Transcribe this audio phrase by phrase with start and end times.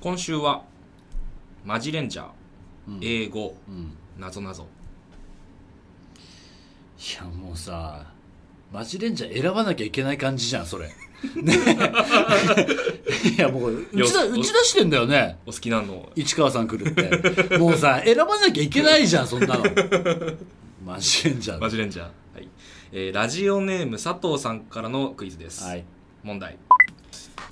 [0.00, 0.62] 今週は
[1.64, 2.26] マジレンジャー、
[2.88, 3.00] うん。
[3.02, 3.92] 英語うん。
[4.18, 4.66] なぞなぞ。
[6.98, 8.06] いやもうさ
[8.72, 10.90] マジレンジャー選ばなきゃいけない感じじゃんそれ。
[11.42, 11.54] ね。
[13.36, 15.38] いやもう打ちだよ打ち出してんだよね。
[15.46, 17.58] お好きなの市川さん来るって。
[17.58, 19.64] もうさ選ばなきゃいけないじゃんそんなの。
[20.84, 21.60] マジレンジャー。
[21.60, 22.48] マジレンジャー、はい。
[22.92, 25.84] えーラジオネーム佐藤さんからのクイズです、はい。
[26.22, 26.56] 問題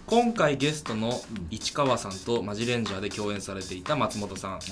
[0.07, 4.53] 今回ゲストの市川さんとマジレンジャーで共演されていた松本さん。
[4.53, 4.63] はい。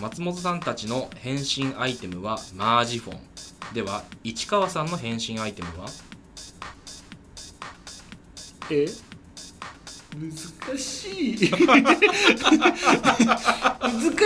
[0.00, 3.20] 松本さんたちの変身アイテムはマージフォン。
[3.72, 5.86] では市川さんの変身アイテムは？
[8.70, 8.86] え？
[10.14, 11.50] 難しい。
[11.50, 11.62] 難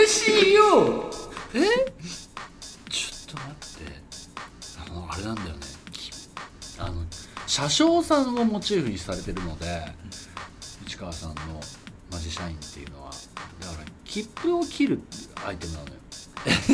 [0.07, 1.09] しいよ。
[1.53, 1.59] え？
[2.89, 3.53] ちょっと待っ
[3.85, 3.93] て。
[4.85, 5.59] あのあれなんだよね。
[5.91, 6.11] き
[6.77, 7.05] あの
[7.47, 9.65] 車掌さんをモチーフにされてるので
[10.11, 10.28] 市
[10.99, 11.35] 川さんの
[12.11, 13.11] マジシャインっていうのは
[13.61, 14.99] だから切符を切る
[15.45, 15.93] アイテムなのよ。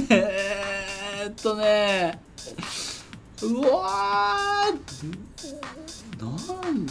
[0.10, 2.20] えーっとね
[3.44, 6.28] うわーな
[6.72, 6.88] ん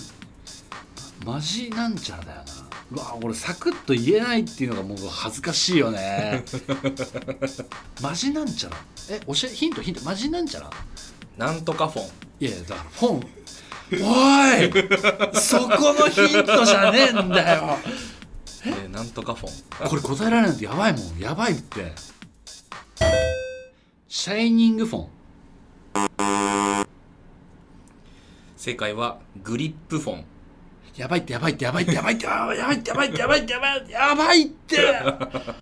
[1.25, 2.45] マジなんちゃらだよな。
[2.93, 6.45] うわ俺サクッと言えないっていうのがもう恥ずかしいよね。
[8.03, 8.77] マジなんちゃら？
[9.11, 10.05] え教えヒントヒント。
[10.05, 10.71] マジなんちゃら？
[11.39, 12.09] なんとかフォン。
[12.41, 13.27] いやだから本
[13.93, 13.99] おい
[15.39, 17.79] そこのヒントじゃねえんだよ。
[18.67, 19.89] えーなんとかフォン。
[19.89, 21.19] これ答えられないとやばいもん。
[21.19, 21.93] やばいって。
[24.09, 25.09] シャイニングフォン。
[28.57, 30.25] 正解はグリップフォン。
[30.97, 34.77] やばいってやばいってやばいってやばいってやばいってやばいってやばいってやばいってやばいって。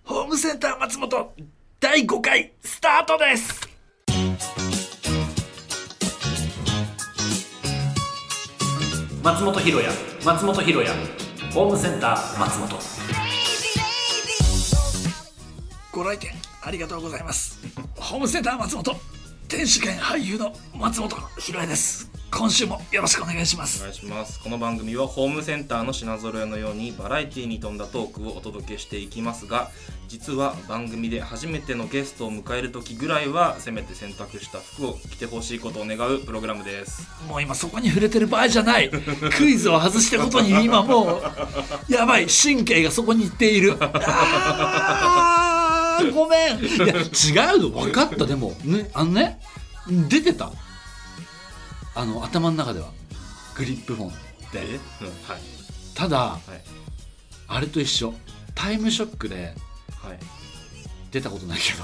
[0.05, 1.33] ホームセンター松本
[1.79, 3.72] 第5回スタートです
[9.23, 9.89] 松本ひろや
[10.25, 10.91] 松本ひろや
[11.53, 12.77] ホームセンター松本。
[15.93, 17.57] ご来店ありがとうございます。
[17.95, 18.97] ホームセンター松本
[19.47, 22.11] 天使兼俳優の松本ひろやです。
[22.35, 23.79] 今週もよろしくお願いします。
[23.79, 24.39] お願いします。
[24.39, 29.69] この番組はホームセンターの品揃えのようにバラエティに富んだトークをお届けしていきますが
[30.07, 37.07] 実は番組で初めてのゲストを迎える時ぐらいはせめて選択した服を着てほしいことを願うプログラムです。
[37.29, 38.89] もう今そこに触れてる場合じゃない。
[39.37, 41.21] クイズを外したことに今も
[41.87, 42.25] うやばい。
[42.25, 43.77] 神経がそこに行っている。
[43.79, 46.59] あーごめん。
[46.59, 47.69] いや違うの。
[47.69, 48.25] 分かった。
[48.25, 49.39] でもねあのね
[49.87, 50.51] 出てた
[51.95, 52.87] あの頭の中では
[53.55, 54.17] グリップフォンって
[54.57, 54.79] え、うん、はい。
[55.93, 56.41] ただはい。
[57.47, 58.13] あれと一緒。
[58.55, 59.53] タイムショックで。
[60.01, 60.19] はい。
[61.11, 61.83] 出たことないけど。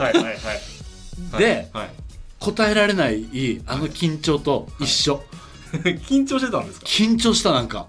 [0.00, 1.38] はいはいはい。
[1.38, 1.90] ではい。
[2.38, 5.22] 答えられないあの緊張と一緒、
[6.08, 6.86] 緊張してたんですか？
[6.86, 7.86] 緊張したなんか。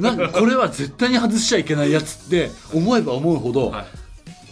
[0.00, 3.86] なんかこれは絶対に外しちゃいけないやつって思えば思うほどはい。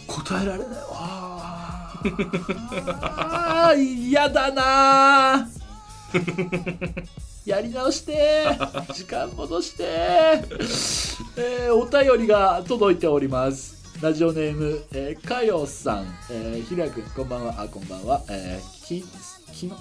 [0.07, 0.90] 答えられないわ
[2.89, 5.47] ああ嫌だな
[7.45, 8.45] やり直して
[8.93, 9.83] 時間戻して、
[11.37, 13.81] えーお便りが届いております。
[14.01, 17.61] ラジオネーム、えー、かよさん、えー、ひらくんこんばんは。
[17.61, 19.05] あこんばんは、えーき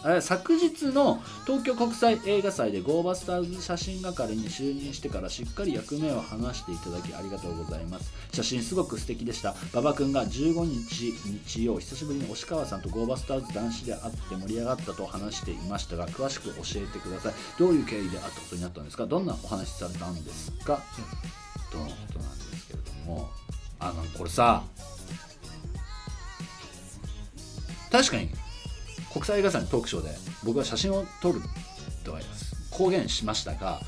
[0.07, 8.13] え昨日の東京国際映画祭でゴーバスターズ写真係に就任してからしっかり役目を話していただきありがとうございます。
[8.33, 9.55] 写真すごく素敵でした。
[9.73, 11.13] 馬場君が15日
[11.47, 17.35] 日曜久しぶりに押川さんとゴーバスターズ男子で会って盛り上がったと話していましたが詳しく教えてください。
[17.59, 19.07] どういう経緯で会ったことになったんですか？
[19.07, 20.83] どんなお話されたんですか、
[21.71, 23.29] とのことなんですけれども。
[23.83, 24.63] あのこれさ
[27.91, 28.29] 確かに
[29.13, 30.11] 国際映画祭のトークショーで
[30.45, 31.41] 僕は写真を撮る
[32.05, 32.21] とは
[32.71, 33.81] 公言しましたが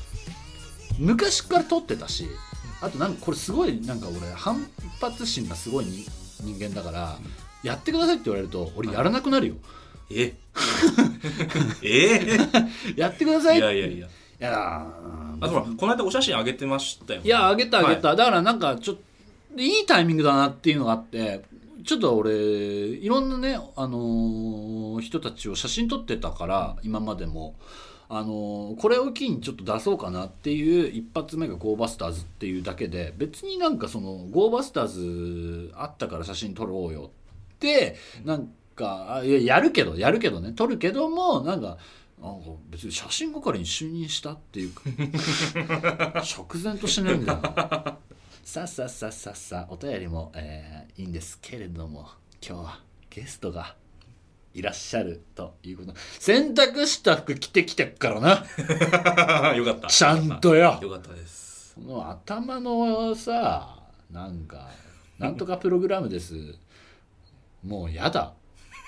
[0.99, 2.27] 昔から撮ってたし
[2.81, 4.67] あとなんかこれすごいなんか俺反
[4.99, 6.05] 発心がすごいに
[6.41, 7.17] 人間だから
[7.63, 9.55] やってくださいって言われると俺やらなくなるよ、
[10.11, 10.33] え？
[11.81, 12.37] え？
[12.97, 13.57] やってください。
[13.57, 14.07] いやいやいや。
[14.07, 14.09] い
[14.39, 14.85] や
[15.41, 17.25] あほらこの間お写真あげてましたよね。
[17.25, 18.17] いやあげたあげた、はい。
[18.17, 18.95] だからなんかちょっ
[19.55, 21.43] といいタイミングだなっていうのがあって
[21.85, 27.55] ちょっと俺いろんなね、あのー人たちを写真撮ってたから今までも、
[28.09, 37.11] あのーこれを機にちょっと出そうかなっていう一発目がゴーバスターズっていうだけで別になんかそのゴーバスターズあったから写真撮ろうよ
[37.55, 41.77] ってなんかややるけどやるけどね撮るけどもなんか
[42.21, 44.71] なんか別に写真係に就任したっていう
[45.55, 47.97] 直前 としてないんだよ
[48.43, 52.07] さあさあさあさあさあお便りも、えーいいんですけれども
[52.45, 52.79] 今日は
[53.09, 53.75] ゲストが
[54.53, 55.93] いらっしゃるということ。
[56.19, 58.29] 洗濯した服着てきてっからな。
[59.55, 59.87] よかった。
[59.87, 60.77] ちゃんとよ。
[60.81, 61.73] よかったです。
[61.75, 63.79] この頭のさ
[64.11, 64.69] なんか
[65.17, 66.35] なんとかプログラムです。
[67.63, 68.33] もうやだ。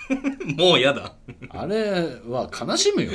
[0.56, 1.14] もうやだ。
[1.48, 1.90] あれ
[2.28, 3.10] は悲しむよ。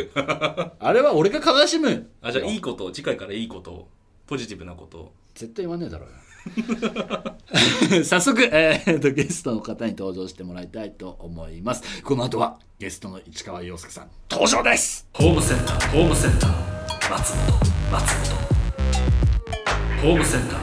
[0.80, 3.88] あれは俺が悲しむあじゃあいいこと次回からいいことを
[4.28, 4.98] ポジティブなこと。
[5.00, 6.16] を絶対言わねえだろうよ
[8.04, 12.02] 早速、えーとゲストの方に登場してもらいたいと思います。
[12.04, 15.08] この後はゲストの市川洋介さん登場です！
[15.14, 17.60] ホームセンターホームセンター松本
[17.92, 20.02] 松本。
[20.02, 20.60] ホームセンター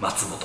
[0.00, 0.38] 松本。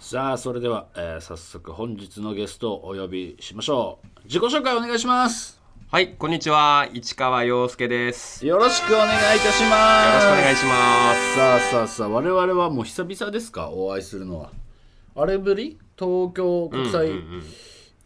[0.00, 4.08] さあそれでは、えー早速本日のゲストをお呼びしましょう。
[4.24, 5.59] 自己紹介お願いします
[5.92, 6.88] はい、こんにちは。
[6.92, 8.46] 市川洋介です。
[8.46, 10.26] よよろしくお願いいたします。
[10.28, 11.34] ろしくお願いします。
[11.34, 13.70] さあさあさあ我々はもう久々ですか？
[13.70, 14.52] お会いするのは。
[15.16, 15.80] あれぶり？
[15.98, 17.10] 東京国際、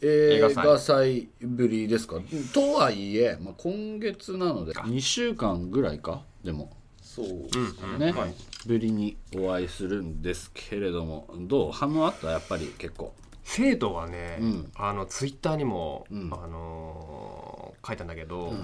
[0.00, 1.28] 映画祭。
[1.42, 2.22] ぶりですか？
[2.54, 6.22] とはいえ、まあ、今月なので2週間ぐらいか？
[6.42, 6.75] でも。
[7.02, 8.34] そうね、はい。
[8.66, 11.72] ぶりにお会いするんですけれどもどう？
[11.72, 12.31] 反応あった？
[12.31, 13.12] やっぱり結構。
[13.46, 14.72] 生徒はね、うん。
[14.75, 16.32] あのツイッターにも、ん。
[16.32, 18.54] あのー書いたんだけど、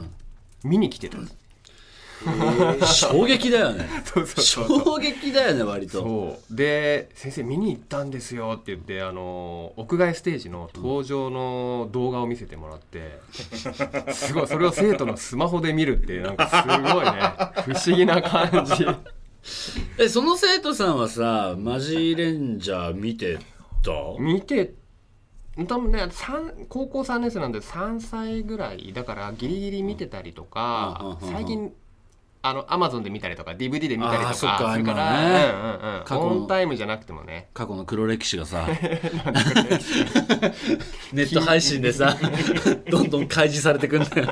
[0.65, 1.19] 見に来てた。
[2.87, 3.89] 衝撃だよね。
[4.05, 6.39] そうそう衝撃だよね割と。
[6.51, 13.21] で先生見に行ったんですよって言ってあの屋外ステージの登場の動画を見せてもらって、
[14.13, 17.11] すごいそれを生徒のスマホで見るってなんかすごいね
[17.75, 18.87] 不思議な感じ。
[19.99, 23.39] えその生徒さんはさマジレンジャー見て
[23.83, 23.93] た？
[24.19, 24.75] 見て
[25.67, 31.73] 多分ね三高校3年生なんで3歳ぐらいだからギリギリ見てたりとか、最近
[32.43, 36.29] あのアマゾンで見たりとか DVD で見たりとかするから、うんうんうん、過去の。
[36.29, 37.49] オンタイムじゃなくてもね。
[37.53, 38.67] 過去の黒歴史がさ。
[41.13, 42.17] ネット配信でさ
[42.91, 44.29] どんどん開示されてくんだよ。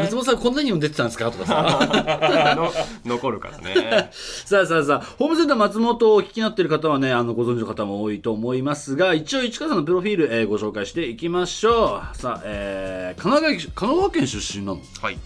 [0.00, 1.30] 松本さんこんなにも出てたんですか？
[1.30, 2.54] とかさ。
[2.56, 2.72] の
[3.04, 4.10] 残るからね。
[4.12, 12.16] さあさあさあホームセンター松本をお聞きになっている方はねあのご存知の方も多いと思いますが一応市川さんのプロフィール、えーご紹介していきましょう。
[12.16, 14.80] さあ、えー、神奈川神奈川県出身なの？
[15.02, 15.18] はい。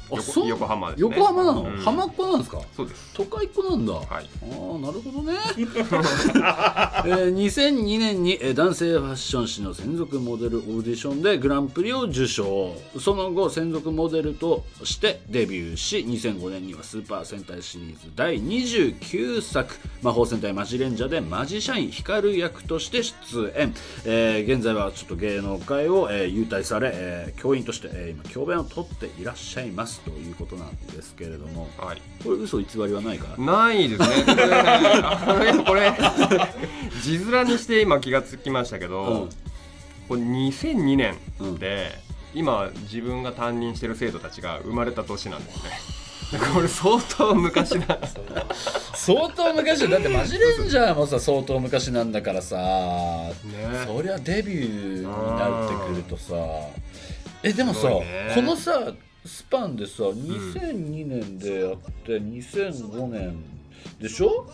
[0.48, 1.08] 横浜ですね。
[1.16, 1.76] 横浜なの、うん。
[1.82, 2.60] 浜っ子なんですか？
[2.76, 3.10] そうです。
[3.14, 4.06] 都会っ子なんだ、はい。
[4.08, 12.74] ああなるほどね、 えー2002年にえー男性ファッション誌の専属モデルオーディションでグランプリを受賞。
[12.98, 23.74] その後専属モデルとしてデビューし2005年にはスーパー戦隊シリーズ第29作「魔法戦隊マジレンジャー」でマジシャイン光役として出演、
[24.04, 30.00] えー現在はちょっと芸能界を、えー優退され、えー教員として、えー今教鞭を取っていらっしゃいます。
[30.00, 32.02] ということなんですけれどもはい。
[32.22, 34.08] これ嘘偽りはないかないですね。
[35.66, 35.92] これ
[37.02, 39.28] 字面にして今気がつきましたけど、うん。
[40.08, 41.16] これ2002年
[41.58, 41.92] で、
[42.34, 45.70] 今自分が担任してる生徒たちが生まれた年なんですね。
[46.54, 48.22] これ相当昔なんですよ
[48.94, 49.88] 相当昔。
[49.88, 53.32] だってマジレンジャーもさ相当昔なんだからさ、ね。
[53.84, 56.34] そりゃデビューになってくるとさ。
[57.42, 58.32] えでもさ、ね。
[58.34, 58.92] このさ
[59.24, 63.36] スパンでさ2002年でやって2005年
[64.00, 64.46] でしょ？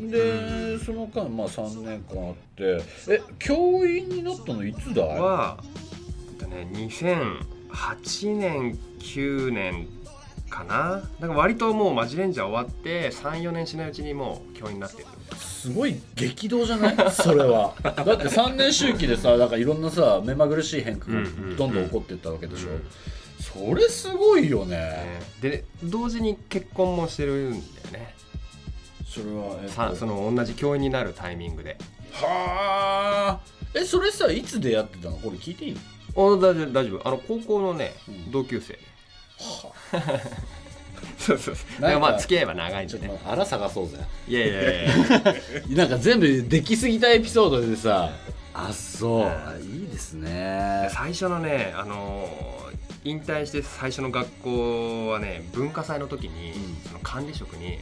[0.00, 5.20] で、その間まあ3年間あってえ教員になったのいつだい？
[5.20, 5.58] は、
[6.32, 9.88] えっとね、2008年9年
[10.48, 11.02] かな？
[11.20, 15.06] だから割ともうマジレンジャー終わって34年しないうちにもう教員になってる。
[15.36, 16.96] すごい激動じゃない？
[17.10, 17.74] それは。
[17.82, 21.22] だって3年周期でさなんかいろんなさ目まぐるしい変化が
[21.56, 22.82] どんどん起こっていったわけでしょ、うん
[23.52, 27.62] それすごいよね、ねで同時に結婚もしてるんだよ
[27.92, 28.14] ね。
[29.06, 31.78] それは、えっとさその同じ教員になるタイミングで。
[32.12, 33.40] はあ。
[33.74, 35.16] えそれさいつ出会ってたの？
[35.16, 35.80] これ聞いていいの？
[36.14, 37.08] お大丈夫大丈夫。
[37.08, 38.30] あの高校のね、うん。
[38.30, 38.78] 同級生。
[39.38, 41.82] そう そうそう。
[41.82, 43.20] なんかまあ付き合いは長いんでね。
[43.24, 43.98] あら探そうぜ。
[44.26, 44.70] いやいやいや。
[44.82, 44.86] い
[45.72, 48.10] やなんか全部できすぎたエピソードでさ
[48.52, 49.26] あそう。
[49.26, 50.90] あいいですね。
[50.92, 52.57] 最初のね、あのー
[53.08, 56.76] 引退して最初の学校はね文化祭の時に、うん。
[56.86, 57.78] その管理職に、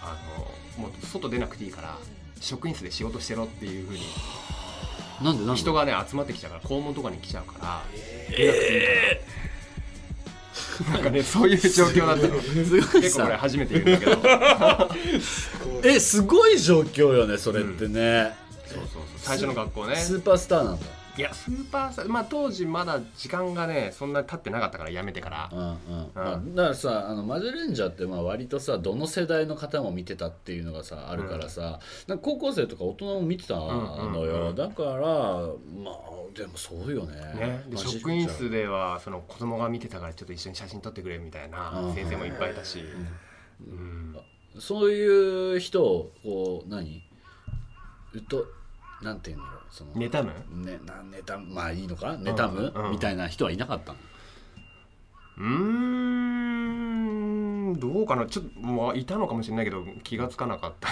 [0.00, 0.44] あの
[0.82, 1.96] もう外出なくていいから
[2.40, 4.00] 職員室で仕事してろっていうふうに
[5.22, 5.60] なんでなんで？
[5.60, 7.82] 人がね集まってきちゃうから校門とかに来ちゃうから
[10.92, 14.12] なんかねそういう状況だったの すごい結構これさ初めて言うんだけど。
[15.22, 18.34] そ うえすごい状況よねそれってね、
[18.66, 19.02] そうそう。
[19.16, 19.96] 最初の学校ね。
[19.96, 25.50] スーパースターなんだいやスーパースターまあ当時まだ時間がねそんなに経ってなかったからやめてから。
[25.52, 26.10] うんうん。
[26.14, 37.16] まあ、だからさあのマジレンジャーってまあ割とさどの世代の方も見てたっていうのがさあるからさ、なんか高校生とか大人も見てたのよ、うんうんうんだからまあでもそうよね。
[37.34, 41.94] ね、でマジ職員室ではその子供が見てたからちょっと一緒に写真撮ってくれみたいなうん。
[41.94, 42.82] 先生もいっぱいいたし、
[43.60, 44.16] うん。
[44.58, 47.02] そういう人をこう何？
[48.14, 48.46] うと
[49.02, 50.32] なんていうんだろうその妬む？
[50.64, 52.16] ね、な妬むまあいいのか？
[52.16, 52.90] な妬む、うんうん。
[52.92, 53.98] みたいな人はいなかったの。
[55.38, 56.91] うーん
[57.78, 60.88] どうかなちょっとまあいたのかもしれないけど気がつかなかった。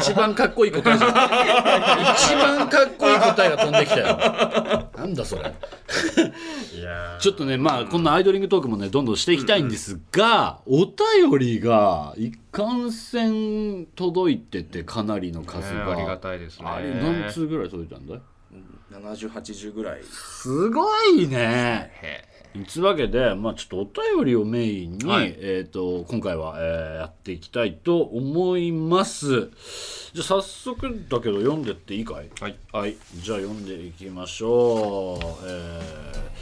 [0.00, 1.10] 一番かっこいい答えじゃん。
[1.10, 4.90] 一番かっこいい答えが飛んできたよ。
[4.96, 5.42] なんだそれ。
[5.42, 10.96] いやちょっとねまあこんなアイドリングトークもねどんどんしていきたいんですが、お便
[11.38, 16.66] りが一貫線届いててかなりの数が、ありがたいですね。
[16.66, 18.20] あれ何通ぐらい届いたんだい
[18.92, 20.02] ？7080ぐらい。
[20.04, 21.90] すごいね。
[22.02, 22.24] へ
[22.64, 25.34] つうわけで、まあ、ちょっとお便りをメインに、はい。
[25.38, 29.50] えー、と今回は、えーやっていきたいと思います。
[30.14, 32.30] じゃあ早速だけど読んでっていいかい？
[32.40, 36.36] はい、はい、じゃあ読んでいきましょう、えー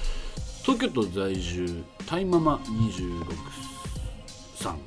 [0.65, 3.25] 東京都在住タイママ26
[4.57, 4.79] さん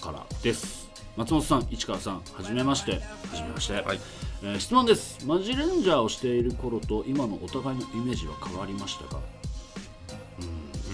[0.00, 0.88] からです。
[1.16, 2.92] 松本さん市川さんはじめまして。
[2.92, 2.98] は
[3.34, 4.00] じめまして、はい。
[4.42, 5.26] えー質問です。
[5.26, 9.20] マジレンジャーをしている頃と今のお互いのイメージは変わりましたか？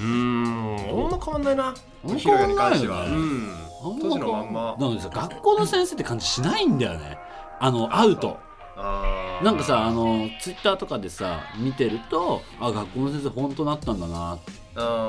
[0.02, 1.04] うーん。
[1.04, 1.68] あんま変わんないな。
[1.68, 1.70] あ
[2.06, 3.48] んまヒロヤに関しては、うん。
[3.82, 7.18] 当時のまんまなのでさ学校の先生って感じしないんだよね。
[7.60, 8.38] あの会うと。
[8.76, 9.44] あー。
[9.44, 14.38] なんかさあのツイッターとかでさ見てるとあ学校の先生本当なったんだなっ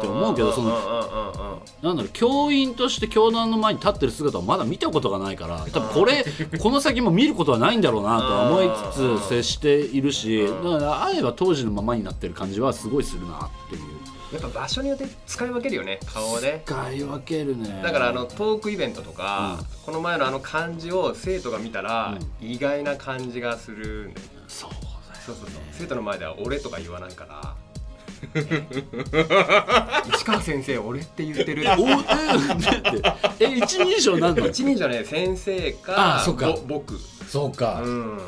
[0.01, 6.25] て思うけどそのなんだろう教員として教団の前に立ってる姿をまだ見たことがないから多分これ
[6.59, 13.81] この先も見ることはないんだろうなとは思いつつ接しているしだから会えば当時のままになってる感じはすごいするなっていう
[14.33, 17.81] やっぱ場所によって使い分けるよね顔をね使い分けるね。
[17.83, 24.81] だからあのトークイベントとか、この前のあの感じを生徒が見たら、意外な感じがするんだよそうだよ
[25.25, 25.61] そうそうそう。
[25.71, 27.55] 生徒の前では「俺」とか言わないから。
[30.15, 31.63] 市川先生俺って言ってる。
[31.77, 31.97] おえっ
[33.37, 33.45] て。
[33.45, 34.47] え一人称なんの？
[34.47, 36.47] 一人称ね先生かあそっか。
[36.47, 36.97] ぼ僕。
[37.27, 38.19] そうか、うん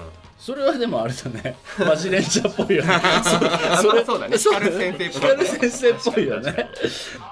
[0.45, 1.55] それはでもあれだね。
[1.79, 2.93] マジレンジャーっぽいよね。
[2.93, 4.37] あまあそうだね。
[4.37, 6.69] そ光先生っぽい光先生っぽいよね。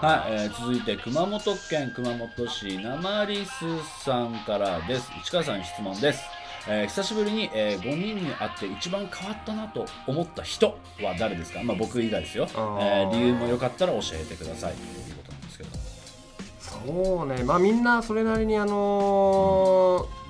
[0.02, 5.12] はい、えー続いて熊本県熊本市ナマリスさんからです。
[5.24, 6.24] 市川さんに質問です。
[6.68, 14.74] えー久しぶりに、え5人に会って一番変わったなと思った人は誰ですか、まあ、僕以外ですよ、えー理由もよかったら教えてください。
[14.74, 15.70] ということなんですけど。
[16.98, 17.44] そうね。
[17.44, 20.23] まあみんなそれなりにあのー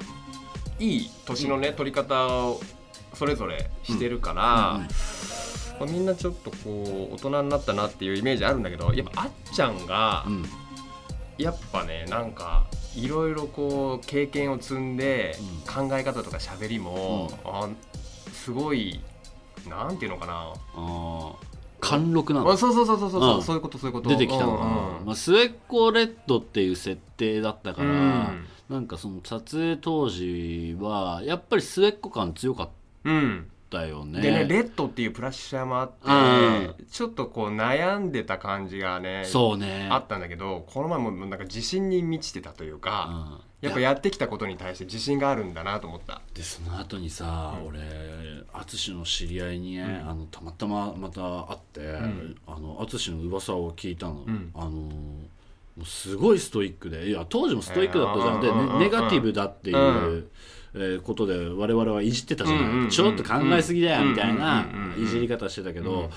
[0.79, 2.61] いい年のね、取り方を
[3.13, 4.87] それぞれしてるから、ま
[5.81, 10.45] あ、みんなちょっとこう大人になったなっていうイメージあるんだけどやっぱあっちゃんがうん。
[11.37, 12.65] やっぱねなんか
[12.95, 17.67] いろいろこう経験を積んで、考え方とか喋りも、あ
[18.31, 19.01] すごい
[19.67, 20.53] なんていうのかな。
[20.75, 21.35] あー
[21.79, 22.51] 貫禄なの。
[22.51, 23.41] あそうそうそうそうそう、うん。
[23.41, 24.09] そういうことそういうこと。
[24.09, 24.65] 出てきたのうんか
[25.05, 32.69] まあ、末っ子レッドっていう設定だったから、うんなんかその撮影当時はやっぱり末っ子感強かっ
[33.05, 34.21] うんたよね。
[34.21, 36.87] でねレッドっていうプラッシャーもあって、うん。
[36.89, 39.87] ちょっとこう悩んでた感じがねそうね。
[39.91, 43.67] あったんだけどこの前もなんか自信に満ちてたというか、うん。
[43.67, 46.21] やっぱやってきたことに対して自信があるんだなと思った。
[46.33, 47.79] でその後にさ、俺
[48.53, 52.35] 淳の知り合いにね、あのたまたままた会って、ん。
[52.45, 54.51] あの淳の噂を聞いたの、ん。
[54.53, 54.89] あの
[55.75, 57.09] もうすごいストイックで。
[57.09, 60.29] いや当時もストイックだったじゃん、で、うんうんうんうんねネガティブだっていう、うん
[60.75, 62.89] えーことで我々はいじってたじゃない、うんうんうん。
[62.89, 64.65] ちょっと考えすぎだよみたいな
[64.97, 66.09] いじり方してたけど、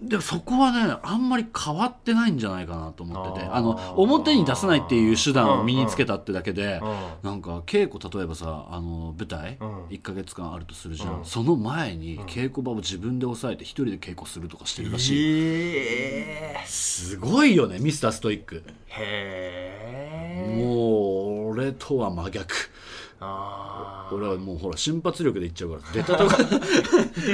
[0.00, 3.46] でもそこはねあんまり変わってないんじゃないかなと思ってて。
[3.46, 9.84] あの表に出さないっていう手段を身につけたってだけで、うんなんか稽古例えばさあの舞台、うん。
[9.86, 11.24] 1か月間あるとするじゃん、うん。
[11.24, 18.64] その前に稽古場を自分で抑えて一人で稽古するとかしてるらしい、へえすごいよねミスターストイック。
[18.88, 22.54] へえもう俺とは真逆
[23.26, 26.32] あ俺はもうほら瞬発力でいっちゃうから出たとこ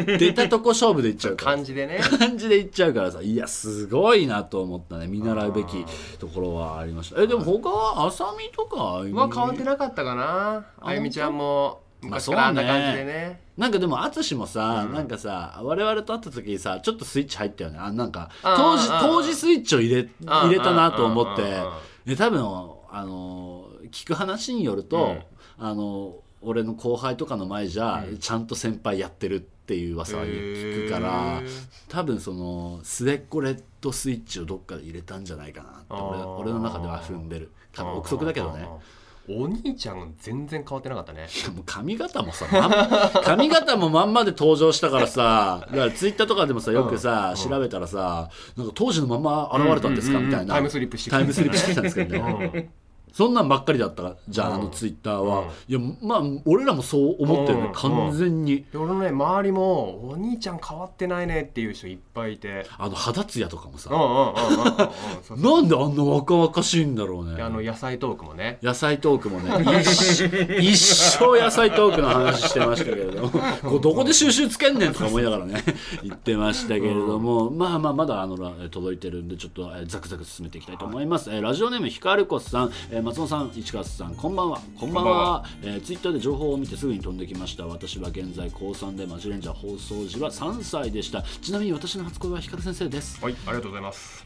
[0.18, 1.56] 出たとこ勝負でいっちゃうから。
[1.56, 2.00] 感じでね。
[2.18, 5.84] 感じでいっちゃうからさいやすごいなと思ったね見習うべき
[6.18, 7.20] ところはありました。
[7.20, 10.64] えでも他は浅見とかは変わってなかったかな。
[10.80, 14.94] あゆみちゃんも昔からあんな感じでね,、なんかでも淳もさ、うん。
[14.94, 17.78] なんかさ我々と会った時にさちょっとスイッチ入ったよね。
[17.78, 21.42] あなんか当時当時スイッチを入れ入れたなと思って。
[21.42, 22.40] あーあーあで多分
[22.92, 23.49] あの
[23.90, 25.16] 聞く話によると、
[25.58, 28.18] あの俺の後輩とかの前じゃ、うん。
[28.18, 31.42] ちゃんと先輩やってるっていう噂は聞くから
[31.88, 37.50] 多分その末っ子レッドスイッチをどっかで入れたんじゃないかなって俺俺の中では踏んでる。
[37.72, 38.66] 多分憶測だけどね。
[39.28, 41.28] お兄ちゃん全然変わってなかったね。
[41.54, 42.72] もう髪型もさ、まん
[43.22, 47.50] 髪型もまんまで登場したからさだからツイッターとかでもさよくさ、うん。
[47.50, 50.54] 調べたらさなんか当時のまま現れたんですか、みたいな。
[50.54, 52.70] タイムスリップしてきたタイムスリップしてきたんですけどね、うん
[53.12, 54.54] そんなんばっかりだったじゃん、うん。
[54.54, 55.48] あのツイッターは、うん。
[55.68, 57.72] いやまあ俺らもそう思ってるね、うん。
[57.72, 62.66] 完全に、で俺のね周りもお兄ちゃん変わってないねっていう人いっぱいいて。
[62.78, 67.36] あの肌ツヤとかもさ、なんであんな若々しいんだろうね。
[67.36, 68.58] であの野菜トークもね。
[68.62, 69.80] 野菜トークもね。
[69.80, 70.26] 一
[70.72, 73.30] 一生野菜トークの話してましたけれども。
[73.30, 75.62] こうどこで収集つけんねんとか思いながらね
[76.02, 84.60] 言ってましたけれども、まあまあまだあのえー届いてるんでちょっとえーザクザク進めていきたいと思います、えーラジオネームひかるこさん、えー松本さん市川さんこんばんは。
[84.78, 85.44] こんばんは。
[85.62, 87.66] えーツイッターで情報を見てすぐに飛んできました。
[87.66, 91.22] 私は現在高3でマジレンジャー放送時は3歳でした。
[91.22, 93.22] ちなみに私の初恋はひかる先生です。
[93.22, 94.24] はいありがとうございます。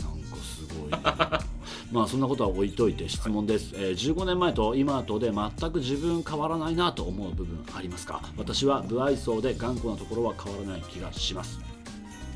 [0.00, 1.40] なんかすごいな。
[1.92, 8.20] まあそんなことは置いといて質問です、えー15年前と今とで全く自分変わらないなと思う部分ありますか？
[8.36, 11.58] 私は不愛想で頑固なところは変わらない気がします。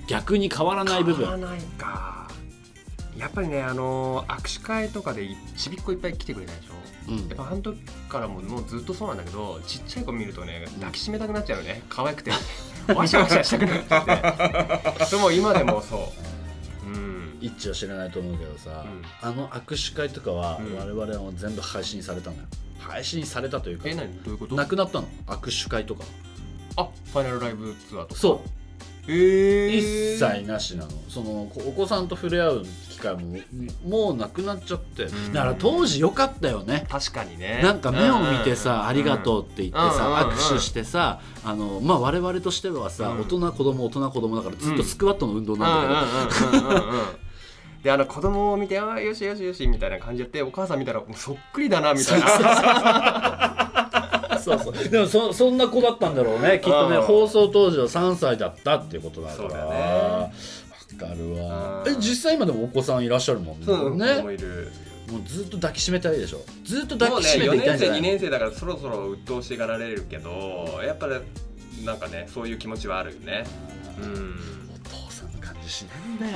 [0.07, 1.26] 逆に変わらない部分。
[1.26, 1.61] 変わらない。
[1.78, 2.28] か
[3.16, 7.12] やっぱりねあの握手会とかでちびっこいっぱい来てくれたでしょ？
[7.12, 7.28] うん。
[7.28, 7.78] やっぱあの時
[8.09, 11.83] からももうずっとそうなんだけどちっちゃい子見るとね抱きしめたくなっちゃうよね。
[11.88, 12.31] 可愛くて。
[12.95, 15.04] ワシャワシャしたくなっちゃって。
[15.07, 16.12] それも今でもそ
[16.85, 16.88] う。
[16.88, 17.38] うん。
[17.40, 18.85] 一致は知らないと思うけどさ、
[19.23, 19.28] うん。
[19.28, 20.76] あの握手会とかはうん。
[20.76, 22.42] 我々は全部配信されたのよ。
[22.78, 23.88] 配信されたというか。
[23.88, 24.12] え何？
[24.25, 24.54] どういうこと？
[24.54, 25.07] なくなったの？
[25.26, 26.04] 握手会とか。
[26.76, 28.21] あファイナルライブツアーとか？
[28.21, 28.40] そう。
[28.40, 28.62] えー、
[29.06, 30.90] 一切なしなの。
[31.09, 33.38] そのこお子さんと触れ合う機会も
[33.85, 35.06] もうなくなっちゃって。
[35.06, 35.32] ん。
[35.32, 36.87] だから当時良かったよね。
[36.88, 37.61] 確かにね。
[37.62, 38.76] なんか目を見てさ「うん。
[38.76, 40.37] うんうんありがとう」って言ってさうんうんうん。
[40.37, 43.21] 握手してさあのまあ我々としてはさうん。
[43.23, 46.59] 大人子供大人子供だからずっとスクワットの運動うんなんだけど。
[46.59, 47.04] うんうんうんうんうん。
[47.82, 53.81] であの子供を見て「ああよしよしよし」みたいな感じやってお母さん見たらそっくりだなみたいな
[54.42, 54.88] そうそう。
[54.88, 56.61] でもそそんな子だったんだろうね。
[56.62, 59.49] きっとねうん放送当時は3歳だったっていうことだから。
[59.49, 59.54] ね。
[59.54, 60.30] わ
[60.99, 61.82] かるわ。
[61.87, 61.92] うん。
[61.92, 63.66] え実際今でもお子さんいらっしゃるもんね。
[63.66, 64.70] そう子供ねいる。
[65.11, 66.40] もうずっと抱きしめたいでしょ。
[66.64, 68.02] ずっと抱きしめてい4年生2たいんじゃない？
[68.02, 71.14] 年生だからそろそろ鬱陶しがられるけどやっぱり
[71.84, 73.45] なんかねそういう気持ちはあるよね。
[74.02, 74.38] うん。
[74.75, 75.84] お父さんの感じし
[76.19, 76.32] ないん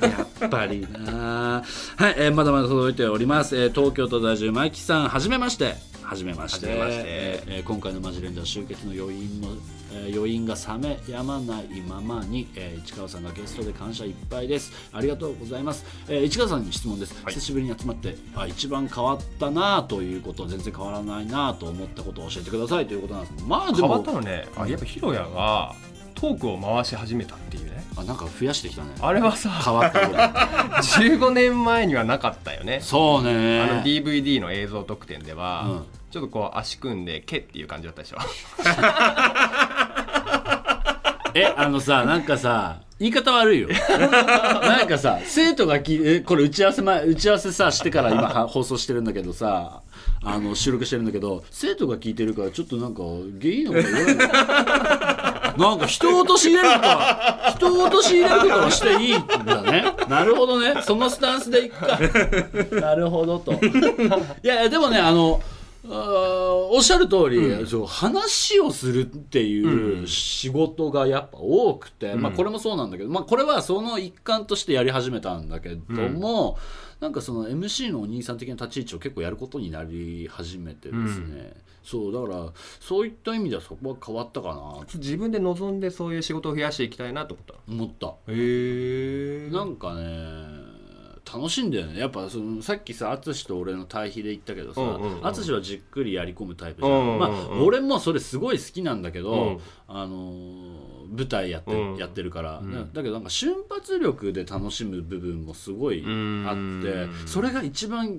[0.00, 0.18] だよ。
[0.18, 1.62] やっぱりな。
[1.96, 6.66] はい、えーまだまだ届いております、えー東京都在住マキさんはじめましてはじめまして。
[6.68, 9.48] えーえー今回のマジレンジャー集結の余韻の、
[9.92, 14.72] えー余韻が冷めやまないままに、えー市川さんがゲストで感謝いっぱいです。
[14.92, 17.34] ありがとうございます、えー市川さんに質問です、はい。
[17.34, 24.46] 久しぶりに集まってあ一番変わったなということ全然変わらないなと思ったことを教えてくださいということなんですまあで変わもったのね。
[24.56, 25.74] あやっぱヒロヤが
[26.24, 27.84] トークを回し始めたっていうね。
[27.98, 28.94] あなんか増やしてきたね。
[29.02, 32.80] あれはさ変わったぐらい15年前にはなかったよね。
[32.80, 33.60] そうね。
[33.60, 35.84] あの DVD の映像特典では、うん。
[36.10, 38.16] ちょっとこう足組んで「け」っていう感じだったでしょ。
[41.34, 43.68] えあのさなんかさ言い方悪いよ。
[43.98, 49.82] なんかさ生徒がきえこれ打ち合わせ前打ち合わせさしてから今は放送してるんだけどさ
[50.22, 53.02] あの収録してるんだけど生徒が聞いてるからちょっとなんか
[53.38, 55.03] ゲイのこと言わない
[55.56, 59.94] なんか人を陥れることは 人を陥れることはしていいんだね。
[60.08, 60.82] なるほどね。
[60.82, 61.98] そのスタンスでいくか。
[62.80, 63.52] なるほどと。
[63.52, 63.58] い
[64.42, 65.40] やでもねあの
[65.86, 76.58] あーおっしゃる通り、そう話をするっていう仕事がやっぱ多くて、まあ、これもそうなんだけど、まあ、これはその一環としてやり始めたんだけども、
[77.00, 84.54] なんかその MC のお兄さん的な立ち位置を結構やることになり始めてですね、そうだからそういった意味ではそこは変わったかな。
[84.86, 88.32] と自分で望んでそういう仕事を増やしていきたいなと思った思った。
[88.32, 90.53] へえなんかね
[91.32, 91.98] 楽しいんだよね。
[91.98, 94.80] やっぱそのさっきさ淳と俺の対比で言ったけどさ
[95.22, 97.30] 淳、はじっくりやり込むタイプじゃん、まあ、
[97.62, 99.60] 俺もそれすごい好きなんだけど、うん。
[99.88, 101.96] あのー舞台やって,、うん。
[101.96, 102.92] やってるから、ん。
[102.92, 108.18] だけどなんか瞬発力で楽しむ部分もすごいあってうんそれが一番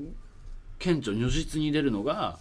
[0.79, 2.39] 顕著如実に出るのが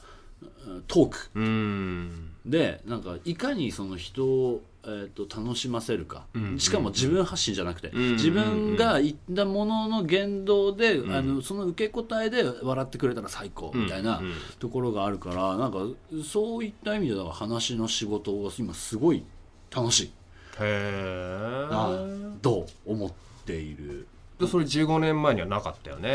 [0.66, 1.30] うんトーク。
[1.34, 2.30] うん。
[2.46, 15.78] でなんかいかにその人を、えー、と楽しませるか、うんしかも自分発信じゃなくて、ん自分が言ったものの言動で、あのその受け答えで笑ってくれたら最高みたいなうんうんところがあるからなんか
[16.24, 19.24] そういった意味では話の仕事が今すごい
[19.74, 20.12] 楽しい。
[20.60, 23.12] へなえと思っ
[23.44, 24.06] ている？
[24.48, 26.10] それ15年前にはなかったよね。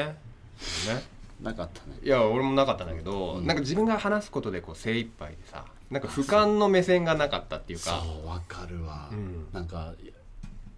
[0.88, 1.03] ね
[1.41, 1.97] なかったね。
[2.04, 3.47] いや俺もなかったんだけど、うん。
[3.47, 8.04] なんか自分が話すことでこう精一杯でさなんか俯瞰の目線がなかったっていうか。
[8.04, 9.47] そうわかるわ、うん。
[9.52, 9.93] なんか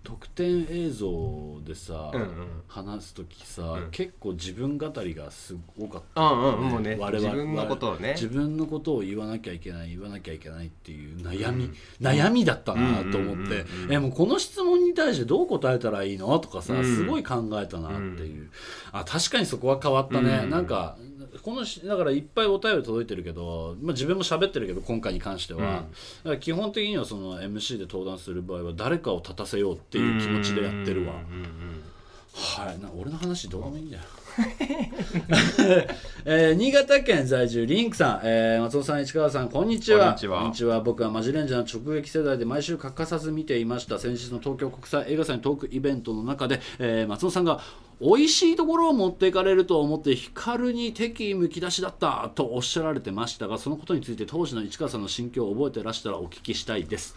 [0.03, 2.27] 特典映像でさ、うんうん。
[2.67, 3.91] 話す時さ、うん。
[3.91, 6.21] 結構自分語りがすごかった。
[6.21, 8.13] うんうんもうね我々自分のことをね。
[8.15, 11.69] 自分のことを言わなきゃいけない言わなきゃいけないっていう悩み、
[12.01, 16.39] 悩みだったなと思って、うんうんうんうんえもうこの質問に対してどう答えたらいいの？
[16.39, 16.83] とかさ、うん。
[16.83, 18.49] すごい考えたなっていう、
[18.91, 20.49] あ確かにそこは変わったね、うん。
[20.49, 20.97] なんか
[21.39, 25.85] このしだからいっぱいお便り届いてるけど、まあ、自分も喋ってるけど今回に関しては、
[26.25, 26.39] うん。
[26.39, 34.03] 基本的にはその MC で登壇する場合は誰かを立たせようっていう気持ちでやってるわ、はい、な俺の話どうでもいいんだよ。
[36.23, 40.05] えー新潟県在住リンクさん、えー松尾さん市川さんこんにちは。
[40.05, 40.11] こ
[40.47, 40.79] んにちは。
[40.79, 43.99] 僕はマジレンジャーの直撃世代で毎週欠かさず見ていました。
[43.99, 47.59] 先日の東京国際映画祭トークイベントの中で、えー松尾さんが
[48.01, 57.15] 美味しいところを持っていかれると思って光に敵意むき出しだったとおっしゃられてましたがそのことについて当時の市川さんの心境を覚えてらしたらお聞きしたいです、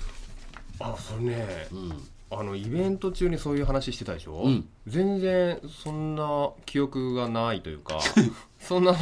[0.78, 4.68] あそれねうん、あのイベント中にそういう話してたでしょ、うん。
[4.86, 7.98] 全然そんな記憶がないというか
[8.60, 8.94] そんな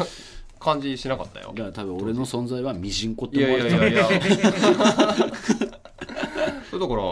[0.61, 1.53] 感じしなかったよ。
[1.55, 3.89] だから多分俺の存在はミジンコっいて思やわれてた。
[3.89, 4.21] いやいやいや
[6.79, 7.03] だから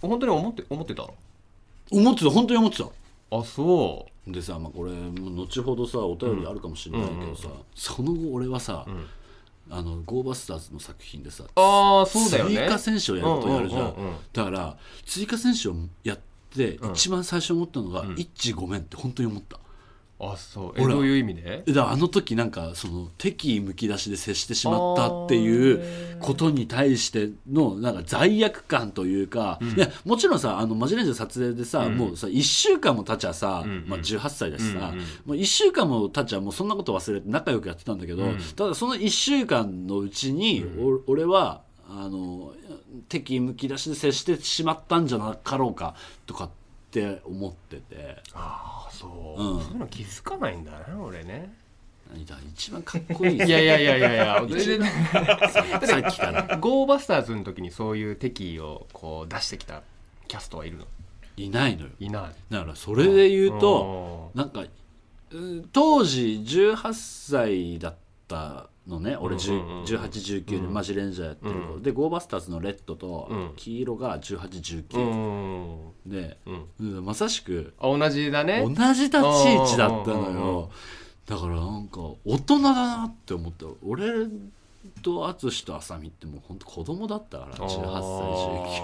[0.00, 1.08] 本当に思って思ってた
[1.90, 2.88] 思ってた本当に思ってた
[3.30, 9.06] あそでさ、まあ、これ後ほどさお便りあるかもしれないけどさ、その後俺はさ、ん。
[9.70, 12.56] あのゴーバスターズの作品でさうああそうだよね。
[12.56, 14.14] 追加選手をやることやるじゃん,、うんうんうんうん。
[14.32, 16.18] だから追加選手をやっ
[16.54, 16.92] て、うん。
[16.92, 18.14] 一番最初思ったのが、ん。
[18.18, 19.58] 一致ごめんって本当に思った
[20.20, 20.72] あそう。
[20.76, 21.64] えどういう意味で？
[21.72, 31.96] だあの時なんかその敵意むき出しで接してしまったっていうことに対してのなんか罪悪感というか、いやもちろんさあのマジレンジャー撮影でさ、うん。
[31.96, 33.88] もうさ1週間も経ちゃさ、うんうん。
[33.88, 38.38] まあ、18歳だしさ、うんうんもう1週間も経ちゃもうそんなこと忘れて仲良くやってたんだけど、うん。
[38.56, 42.52] ただその1週間のうちに、お俺はあの
[43.08, 45.94] 敵意むき出しで接してしまったんじゃなかろうか
[46.26, 46.50] とかっ
[46.90, 48.22] て思ってて。
[48.32, 49.60] ああそう、うん。
[49.60, 51.52] そういうの気づかないんだな俺ね。
[52.12, 53.36] 何だ一番かっこいい。
[53.36, 54.48] いやいやいやいやいや
[55.86, 56.56] さっきから。
[56.58, 59.82] ゴーバスターズの時にそういう敵意をこう出してきた
[60.28, 60.86] キャストはいるの。
[61.36, 61.88] いないのよ。
[61.98, 62.52] いない。
[62.52, 64.64] だからそれで言うとなんか
[65.32, 67.96] うん当時18歳だっ
[68.28, 69.78] たのね俺うんうん。
[69.78, 71.82] うん1819でマジレンジャーやってる頃、うん。
[71.82, 73.52] でゴーバスターズのレッドとうん。
[73.56, 75.92] 黄色がう1819、ん。
[76.06, 76.64] で、うん。
[76.80, 78.62] うんまさしくあ同じだね。
[78.62, 80.70] 同じ立ち位置だったのよ。
[81.26, 83.66] だからなんか大人だなって思った。
[83.82, 84.04] 俺
[85.02, 87.68] と淳と浅見ってもう本当子供だったから18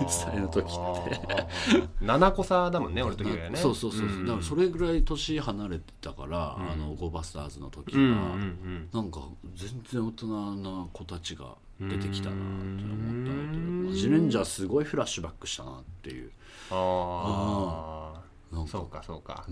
[0.09, 0.75] 歳19歳の時っ
[1.09, 2.05] て。
[2.05, 4.27] 7個差だもんね俺とひろやねそうそうそう、ん。
[4.27, 6.71] だからそれぐらい年離れてたから、うん。
[6.71, 9.21] あのゴーバスターズの時は、うんうんうんなんか
[9.55, 13.87] 全然大人な子たちが出てきたなって思ったのとうん。
[13.89, 16.31] マジレンジャーすごいフラッシュバックしたなっていう。
[16.71, 18.13] あ
[18.53, 18.69] なんか。
[18.69, 19.45] あそうかそうか。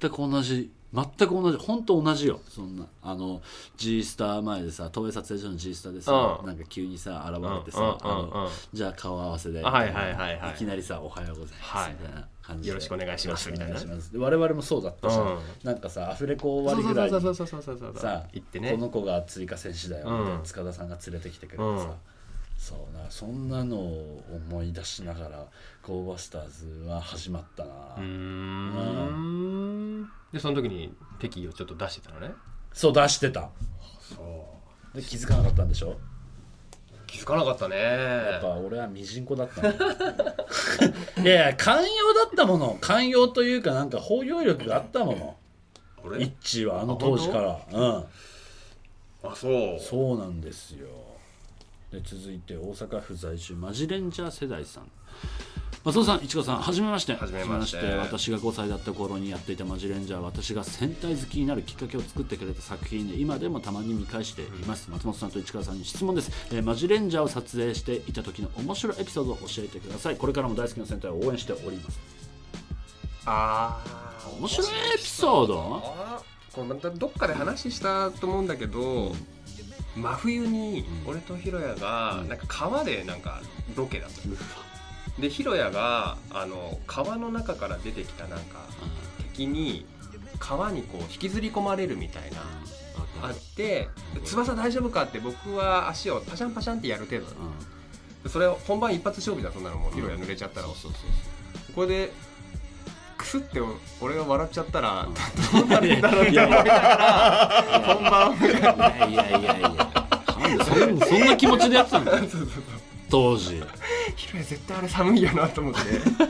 [0.00, 2.40] 全く同じ全く同じ本当同じよ。
[2.48, 3.42] そんなあの
[3.76, 6.46] G スター前でさ東映撮影所の G スターでさ、うん。
[6.46, 10.54] なんか急にさ現れてさ、うんうんじゃあ顔合わせで、あはいはいはいはい。
[10.56, 11.92] きなりさ「おはようございます」はい。
[11.92, 12.68] みたいな感じで。
[12.68, 14.12] よろしくお願いしますみます。
[14.12, 15.38] で我々もそうだったし、うん。
[15.64, 21.90] なんかさアフレコ終わりぐらいにさ行ってねこの子が追加選手だよ、塚田さんが連れてきてくれてさ、うん
[22.58, 25.44] そうなそんなのを思い出しながら
[25.82, 30.08] ゴーバスターズは始まったな、うーん。
[30.32, 32.30] でその時に敵意をちょっと出してたのね。
[32.72, 33.50] そう出してた。
[34.14, 34.46] そ
[34.94, 34.96] う。
[34.96, 35.96] で気づかなかったんでしょ？
[37.06, 37.76] 気づかなかったね。
[37.76, 39.68] やっぱ俺はミジンコだったの
[41.22, 42.76] いやいや寛容だったもの。
[42.80, 45.36] 寛容というかなんか包容力があったもの。
[46.02, 47.60] 俺一致はあの当時から。
[47.70, 48.04] うん。
[49.30, 49.80] あそう。
[49.80, 50.88] そうなんですよ。
[50.88, 50.92] で
[52.04, 54.90] 続いて大阪府在住マジレンジャー世代さん。
[55.84, 57.14] 松尾さん市川さんはじめまして。
[57.14, 57.78] はじめまして。
[57.78, 64.90] 私が5歳だった頃にやっていたマジレンジャーは私が戦隊好きになるきっかけを作ってくれた作品で今でもたまに見返しています。
[64.90, 70.16] 松本さんと市川さんに質問です、えーマジレンジャーを撮影していた時の面白いエピソードを教えてください。
[70.16, 72.00] これからも大好きな戦隊を応援しております。
[73.26, 75.82] ああ面白いエピソード？
[76.52, 79.12] これまたどっかで話したと思うんだけど、
[79.96, 82.28] 真冬に俺とひろやがうん。
[82.28, 83.40] なんか川でなんか
[83.74, 84.28] ロケだった。
[84.28, 84.36] の
[85.18, 88.58] でひろやがあの川の中から出てきたなんか
[89.32, 89.86] 敵に
[90.38, 92.38] 川にこう引きずり込まれるみたいな
[93.22, 97.32] あってで翼大丈夫かって僕は足をパシャンパシャンってやる程度だ
[98.24, 100.66] でそれを本番一発勝負だそんなのもうひろや濡れちゃったら。
[100.66, 102.12] そうそうそうこれで
[103.16, 103.60] くクスって
[104.00, 105.08] 俺が笑っちゃったら
[105.52, 107.84] どうなるんだろうって思いながら。
[107.86, 108.04] 本
[108.76, 109.85] 番いやいやいや
[110.48, 112.12] なんでそんそんな気持ちでやってたの？
[113.08, 113.62] 当時。
[114.16, 115.80] ヒロヤ絶対あれ寒いよなと思って。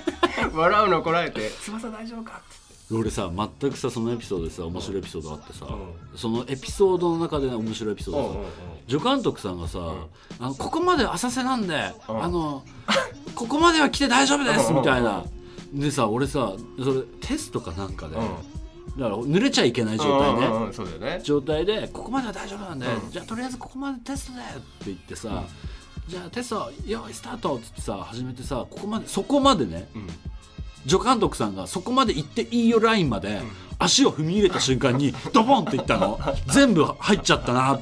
[0.55, 8.39] 笑うのこらえて「翼大丈夫か?」って俺さ全くさそのエピソードでさ面白いエピソードあってさ、うそのエピソードの中で面白いエピソードさ、
[8.89, 9.79] 助監督さんがさ、
[10.39, 11.75] あのここまで浅瀬なんで、
[12.09, 12.23] うん。
[12.23, 12.63] あの
[13.35, 15.25] ここまでは来て大丈夫ですみたいな、
[15.73, 18.27] でさ俺さそれテストかなんかで、うん
[18.97, 21.21] だから濡れちゃいけない状態ね、うんうんうんね。
[21.23, 23.11] 状態でここまでは大丈夫なんで、うん。
[23.11, 25.45] じゃあとりあえずここまでテストでって言ってさ、
[26.09, 30.07] じゃあテスト用意スタートっつってさ始めてさここまでそこまでねうん。
[30.89, 33.41] 助監督さんがそこまで行っていいよラインまで
[33.79, 36.19] 足を踏み入れた瞬間に ドボンっていったの。
[36.47, 37.81] 全部入っちゃったなっ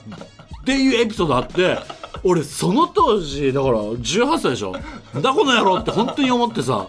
[0.64, 1.78] ていうエピソードあって
[2.22, 4.72] 俺その当時だから18歳でしょ。
[5.20, 6.88] だこの野郎って本当に思ってさ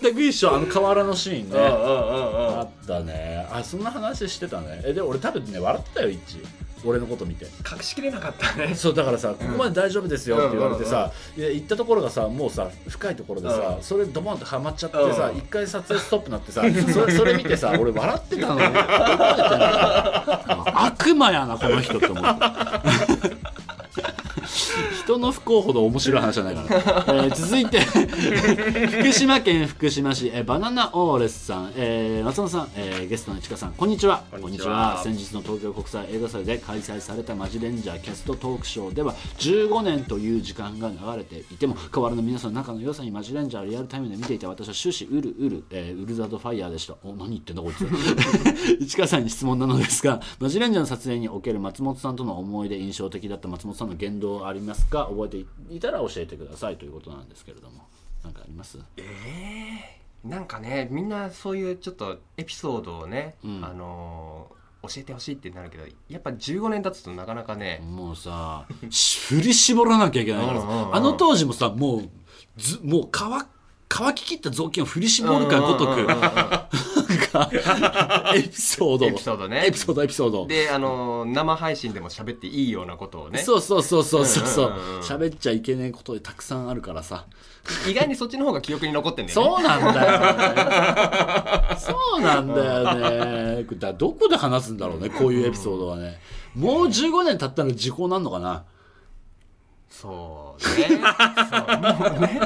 [0.00, 1.56] 全く一緒あの河原のシーンね。
[1.58, 3.46] あったね。
[3.50, 4.82] あそんな話してたね。
[4.84, 6.36] えで俺多分ね笑ってたよ一。
[6.36, 6.44] 致
[6.84, 7.44] 俺のこと見て。
[7.44, 8.74] 隠しきれなかったね。
[8.74, 13.82] そうだからさここまで大丈夫ですよって言われてさ、行ったところがさもうさ深いところでさ、うん。
[13.82, 15.38] それドボンってはまっちゃってさうん。
[15.38, 18.66] 一回撮影ストップなってさそれそれ見てさ俺笑ってたのに。
[20.74, 23.38] 悪魔やなこの人って思って。
[25.02, 27.80] 人の不幸ほど面白い話じゃないから、えー続いて
[28.32, 34.22] 福島県福島市、えーバナナオーレスさん、えー松本さん、えーゲストの市川さんこんにちは。
[34.30, 35.00] こんにちは。
[35.02, 46.94] 先日の東京国際映画祭で開催されたマジレンジャーキャストトークショーでは15年という時間が流れていても変わらぬ皆さんの仲の良さにマジレンジャーをリアルタイムで見ていた私は終始うるうる、えーウルザードファイヤーでした。
[47.02, 47.86] お何言ってんだこいつ。
[48.80, 55.06] 市川さんに質問なのですがマジレンジャーの撮影における松本さんとの思い出印象的だった松本さんの言動ありますか？
[55.10, 57.86] 覚えていたら教えてくださいということなんですけれども
[58.24, 58.78] 何かあります？
[60.24, 63.64] なんかねみんなそういうちょっとエピソードをね、うん。
[63.64, 72.08] あのー教えてほしいってなるけどやっぱ15年経つとなかなかね、もうさし振り絞らなきゃいけないからうんうんあの当時もさもう
[72.56, 73.44] ずもう乾
[73.88, 76.06] 乾ききった雑巾を振り絞るかごとく
[77.08, 79.64] うんうんうんうんエピソードエピソードね。
[79.66, 80.46] エピソードエピソード。
[80.46, 83.38] であのー生配信でも喋っていいようなことをね。
[83.38, 84.72] そうそうそうそうそうそう。
[85.02, 87.26] 喋っちゃいけないことでたくさんあるからさ。
[87.88, 89.54] 意外にそっちの方が記憶に残ってんだよね。
[89.56, 91.76] そうなんだよね。
[91.78, 92.94] そうなんだよ
[93.56, 93.66] ね。
[93.78, 96.20] だどこで話すんだろうねこういうエピソードはね。
[96.54, 98.64] もう15年経ったら時効なんのかな。
[99.90, 101.00] そうね
[101.50, 102.40] そうもうね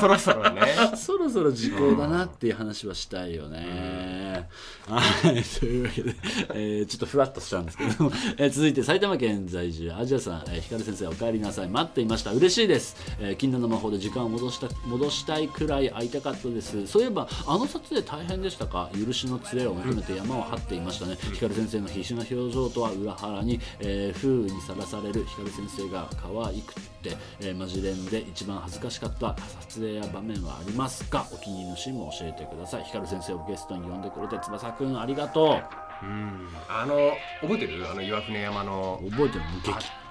[0.00, 0.62] そろそろね
[0.96, 4.48] そろそろ時効だなっていう話はしたいよね。
[4.86, 6.14] はい、というわけで、
[6.50, 11.68] えーちょっとふわっとしちゃうんですけども、えー続いて埼玉県在住、アジアさん、えー、光先生お帰りなさい。
[11.68, 12.32] 待っていました。
[12.32, 12.96] 嬉しいです。
[13.18, 16.86] えー、禁断の魔法で時間を戻した戻したいくらい会いたかったです。
[16.86, 18.90] そういえば、あの撮影大変でしたか？
[18.94, 21.16] 許しの杖を求めて山を張っていましたね。
[21.32, 26.93] 光先生の必死な表情とは裏腹に、えー風雨にさらされる光先生が可愛くって、
[27.40, 29.36] えーマジレンで一番恥ずかしかった
[29.68, 31.26] 撮影や場面はありますか？
[31.32, 32.84] お気に入りのシーンも教えてください。
[32.84, 35.60] 光先生をゲストに呼んでくれて翼くんありがと
[36.02, 36.06] う。
[36.06, 36.48] ん。
[36.68, 37.90] あの覚えてる？
[37.90, 39.00] あの岩船山の。
[39.02, 39.44] う覚えてる？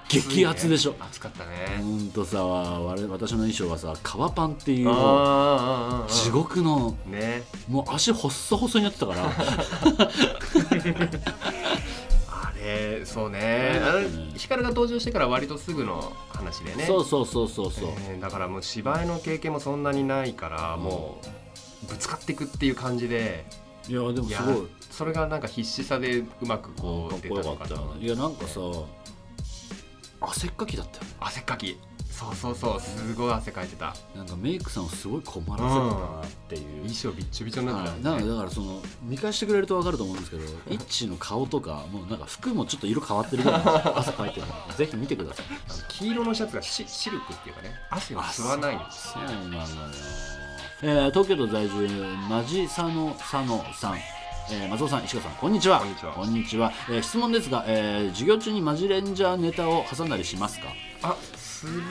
[0.06, 0.94] 激激アツでしょ。
[1.00, 1.50] 暑かったほ
[1.82, 4.88] ねんとさ我々私の衣装はさ革パンっていう
[6.08, 7.42] 地獄のね。
[7.68, 9.30] もう足細々になってたから
[12.64, 13.80] あれそうね。
[14.36, 16.84] 光が登場してから割とすぐの話でね。
[16.84, 21.20] そうそうそうそうそう、えーだからもう芝居の経験もそんなにないから、も
[21.84, 23.44] うぶつかっていくっていう感じで
[23.88, 24.68] いやでもすごい。
[24.90, 27.76] それがなんか必死さでうまくこう出たたのかな。
[28.00, 28.60] いやなんかさ
[30.20, 31.10] 汗っかきだったよね。
[31.20, 31.78] 汗っかき
[32.14, 33.92] そうそうそうすごい汗かいてた。
[34.14, 40.46] なんかメイクさんをすごい困らせてたなっていう、衣装びっちょびちょになってはい、たねなんかだからその見返してくれると分かると思うんですけどイ
[40.76, 45.46] ッチの顔とかもうなんか服もちょっと色変わってるぐらい汗かいてるのでぜひ見てください
[45.88, 49.56] 黄色のシャツがシシルクっていうかね汗を吸わないんですそうなの。
[49.56, 49.62] よ、
[50.82, 51.88] えー東京都在住
[52.30, 53.96] マジサノサノさん。
[54.52, 55.78] えー松尾さん、石川さん、こんにちは。
[55.80, 56.12] こんにちは。
[56.12, 56.70] こんにちは。
[56.90, 60.68] えー質問ですが、えー授業中にマジレンジャーネタを挟んだりしますか？
[61.02, 61.16] あ
[61.64, 61.82] する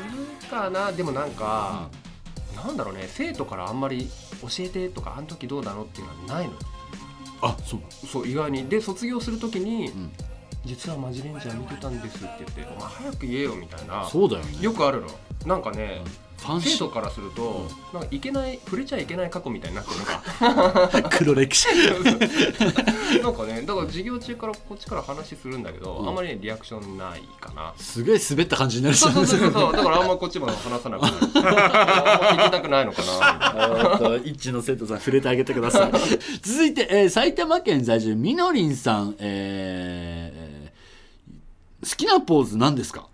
[0.49, 0.91] かな。
[0.91, 1.89] でもなんか、
[2.55, 3.05] なんだろうね。
[3.07, 4.09] 生徒からあんまり
[4.41, 6.53] 教えてとかあの時どうなのっていうのはないの。
[7.41, 7.79] あ、そう。
[8.07, 8.67] そう意外に。
[8.67, 10.11] で卒業する時に、ん。
[10.65, 14.05] 実はマジレンジャー見てたんですって言ってお前早く言えよみたいな。
[14.05, 14.61] そうだよね。
[14.61, 15.07] よくあるの。
[15.45, 21.67] なんかね、ファンシ生徒からすると、なんかいけない触れちゃいけない過去みたいになってるのが 黒歴史。
[23.21, 26.09] なんかねだから授業中からこっちから話するんだけど、うん。
[26.09, 27.73] あんまりねリアクションないかな。
[27.77, 29.73] すげえ滑った感じになるしそうそうそうそう。
[29.73, 34.19] だからあんまこっちも話さなくなる聞きたくないのかな。
[34.25, 35.91] 一の生徒さん触れてあげてください。
[36.41, 40.53] 続いて、えー埼玉県在住みのりんさん、えー
[41.89, 43.07] 好きなポーズ何ですか？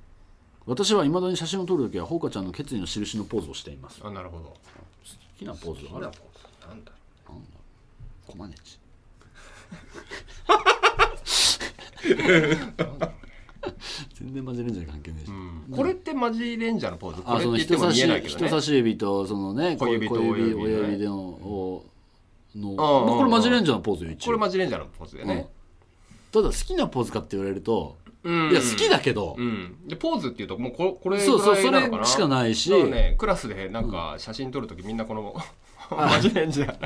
[0.69, 3.99] 私は未だに写真を撮るときはほうかちゃんの決意の印のポーズをしています。
[4.01, 4.53] 好あなるほど。
[5.39, 5.87] きなポーズ。
[5.91, 6.11] あるなん
[6.85, 6.91] だ
[8.27, 8.77] コマネチ。
[14.13, 15.63] 全然マジレンジャーに関係ないし、うん。
[15.75, 18.47] これってマジレンジャーのポーズこあそのれって言っても見人差しえないけどね。
[18.47, 20.63] 人差し指とそのね小指と小指親指ね。
[20.65, 21.85] 親指のを
[22.55, 22.75] の、うん。
[22.75, 24.27] まあこれマジレンジャーのポーズよ一応。
[24.27, 25.49] これマジレンジャーのポーズだよね、
[26.31, 28.51] ただ好きなポーズかって言われると、うん。
[28.51, 31.99] いや好きだけど、うん、でポーズっていうともうここれぐらいそうそうそなのかな？
[31.99, 35.35] れしかないし、だからねクラスでなんか写真撮るときみんなこの
[35.89, 36.79] マジレンジャー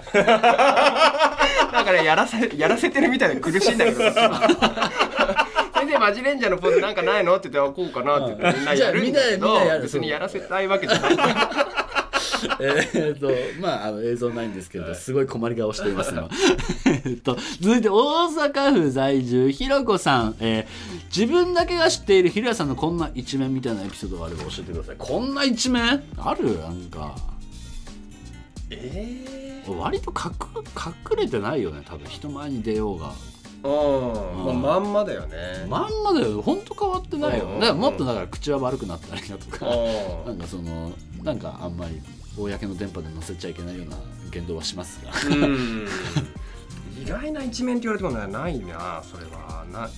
[1.72, 7.36] なんかねやらせやらせてるみたいで苦しいんだけどこっちは先生マジレンジャーのポーズなんかないの？
[7.36, 8.26] って言ってあこうかな？
[8.26, 9.82] って言ってみんなやるんだけどじゃあみんなみんなやる。
[9.84, 11.17] 別にやらせたいわけじゃない
[12.60, 16.29] えーっとまああの映像ないんですけれどすごい困り顔しています今。
[17.06, 24.95] えっと続いて大阪府在住ひろこさん、えー自分だけが知っているひろやさんのこんな一面みたいなエピソードがあれば教えてください。
[24.97, 26.01] こんな一面？
[26.17, 26.58] ある？
[26.60, 27.15] なんか。
[28.71, 30.32] え割と隠
[30.75, 32.10] 隠れてないよね多分。
[32.10, 33.13] 人前に出ようが。
[33.63, 36.41] えうん、まあ、まんまだよね、まんまだよ。
[36.41, 37.45] 本当変わってないよ。
[37.45, 37.60] うん。
[37.60, 39.67] だからもっとだから口は悪くなったりだとか。
[39.67, 40.91] うなんかその
[41.23, 42.01] なんかあんまり
[42.38, 43.98] 公の電波で載せちゃいけないような
[44.32, 45.36] 言動はしますが。
[45.36, 45.88] んうん。
[47.02, 49.65] 意外な一面って言われてもねないなそれは。
[49.72, 49.89] な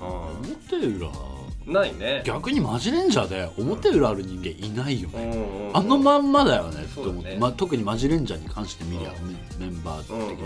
[0.00, 2.22] 表裏うんないね。
[2.24, 5.32] 逆にマジレンジャーで表裏ある人間いないよね、うん。
[5.32, 5.68] うん。
[5.68, 7.38] うんあのまんまだよねって思って、ね。
[7.38, 9.12] まあ、特にマジレンジャーに関して見りゃ、
[9.58, 10.38] メメンバー的にうんうんうん。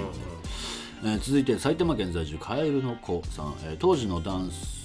[1.05, 4.82] えー続いて埼玉県在住カエルの子さん、えー当時のダンス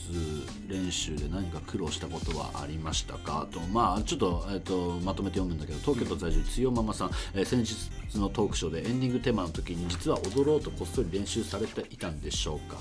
[0.67, 12.77] 練習で何か苦労したことはありましたかとまあちょっと,、えー、とまとめて読むんだけど東京都在住つよママさん、えー先日のトークショーでエンディングテーマの時に実は踊ろうとこっそり練習されていたんでしょうか？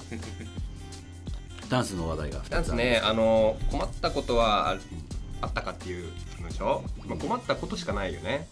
[1.69, 4.77] ダンスの話題が2つあねあの困ったことはあ
[5.43, 8.47] あったかっていうのでしょ、まあ、困ったことしかないよね。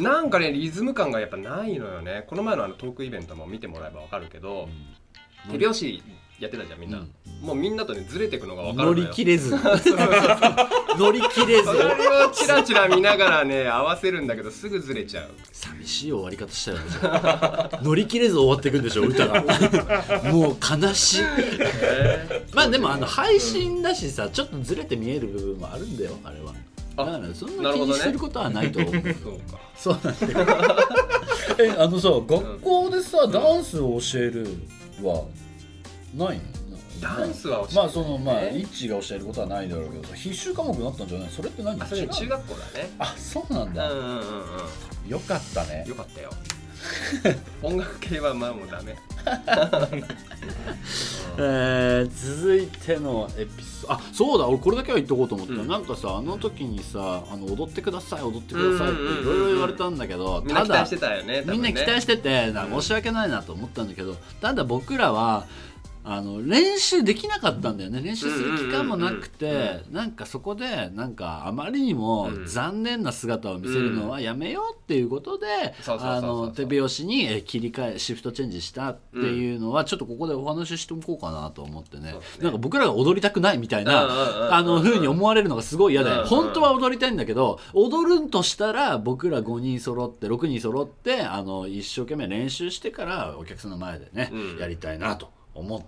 [0.00, 2.24] なんかねリズム感がやっぱないのよね。
[2.26, 4.68] この前のあのトークイベントも見てもらえば分かるけど、
[5.50, 6.02] 手拍子
[6.40, 7.04] やってたじゃんみんな、
[7.42, 9.04] もうみんなとねずれていくのが分かるのよ。
[9.04, 9.54] 乗り切れず。
[10.98, 11.64] 乗り切れず。
[11.64, 15.30] それをチラチラ見ながらね合わせるんだけどすぐずれちゃう。
[15.52, 19.42] 寂しい終わり方したよね乗り切れず終わっていくんでしょ歌が。
[20.32, 21.22] もう悲しい。
[22.52, 26.52] まあでもあの配信だしさちょっとずれて見える部分もあるんだよあれは。
[26.96, 28.92] だからそんな気にすることはないと思う。
[28.94, 29.02] そう
[29.50, 29.60] か。
[29.76, 30.76] そうなんだよ。
[31.58, 34.46] えあのさ学校でさダンスを教える
[35.06, 35.24] は
[36.16, 36.44] ないの？
[37.00, 41.82] ダンスは教えてまあそのまあねイッチが教えることはないだろうけどさ必修科目になったんじゃないそれって何？
[41.82, 42.90] あそれ中学校だね。
[42.98, 44.20] あそうなんだ、うんうんうんう
[45.06, 45.08] ん。
[45.08, 45.84] よかったね。
[45.86, 46.30] よかったよ
[47.62, 48.96] 音楽系はまあもうダメ。
[51.36, 53.92] えー続いてのエピソード。
[53.94, 55.68] あそうだ俺これだけは言っとこうと思った、うん。
[55.68, 61.44] なんかさあの時にさあの踊ってください踊ってくださいっていろいろ言われたんだけど、みんなただ期待してたよねね。
[61.46, 65.46] みんな期待しててな申し訳ないなと思ったんだけどただ僕らは
[66.04, 68.00] あの練習できなかったんだよね。
[68.02, 72.46] 練習する期間もなくてなんかそこでなんかあまりにもうん。
[72.46, 75.46] 残念な姿を見せるのはやめようっていうことで
[75.86, 82.12] あの手拍子にえ切り替えシフトチェンジしたっていうのはちょっとここでお話ししておこうかなと思ってね。
[82.12, 82.18] ね。
[82.40, 94.58] なんか僕らが踊りたくないみたいなあの風に思われるのがすごい嫌で本当は踊りたいんだけど踊るんとしたら僕ら5人揃って6人揃ってあの一生懸命練習してからお客さんの前でね、うん。
[94.58, 95.82] やりたいなと思っ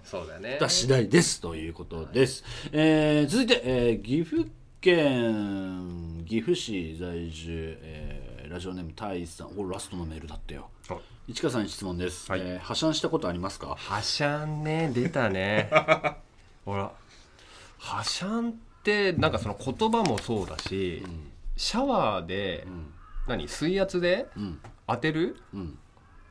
[0.59, 4.48] た次第ですということです、えー続いて、えー岐阜
[4.81, 9.48] 県岐阜市在住、えーラジオネームタイさん。
[9.48, 10.70] これラストのメールだったよ。
[10.88, 10.94] は
[11.29, 11.33] い。
[11.33, 12.40] 市川さんに質問です、はい。
[12.42, 13.74] えー破産したことありますか？
[13.76, 15.68] はしゃんね出たね。
[16.64, 16.92] ほら。
[17.79, 21.02] はしゃんってなんかその言葉もそうだし、
[21.57, 22.92] シャワーで、ん。
[23.26, 23.48] 何？
[23.48, 24.61] 水圧でうん。
[24.87, 25.37] 当てる？
[25.52, 25.79] うん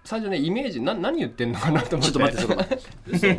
[0.06, 2.14] 最初ねイメージな何言ってんのかなと思って。
[2.14, 2.84] ちょっと待って、ちょっと待って。
[3.08, 3.28] 嘘。
[3.28, 3.34] な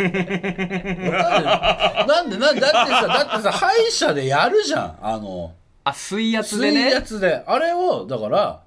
[2.22, 4.98] んで、なんで、だってさ、だってさ、歯医者でやるじゃん。
[5.00, 7.42] あの、あ水圧で水ね圧で。
[7.46, 8.62] あれを、だから、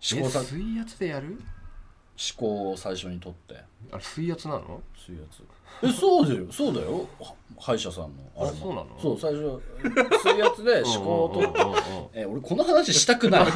[0.00, 1.40] 試行え錯水圧でやる？
[2.36, 3.56] 考を最初に取って。
[3.90, 4.82] あれ水圧なの？
[4.96, 5.42] そういうやつ
[5.82, 6.46] えそうだよ。
[6.50, 7.06] そうだよ。
[7.20, 8.86] は歯医者さんのあれそうなの？
[9.00, 9.60] そう最初
[10.22, 11.60] 水圧で思考を取って
[12.20, 13.46] え俺この話したくない。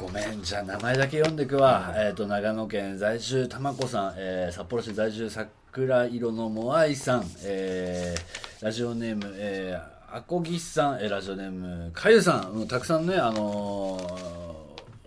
[0.00, 13.98] ごめんじゃあ名前だけ読んでくわ、えっ、と長野県在住たまこさん、えー札幌市在住桜色のモアイさん、えーラジオネーム、えー、アコギさん、えーラジオネームかゆさん、うんたくさんねあの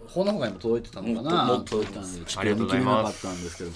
[0.05, 1.47] ー、法のほかにも届いてたのかな。
[1.65, 3.71] 届いてたんでちょっと読み切れなかったんですけど